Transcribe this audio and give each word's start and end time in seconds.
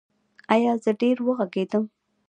ایا 0.53 0.73
زه 0.83 0.91
ډیر 1.01 1.17
وغږیدم؟ 1.21 1.83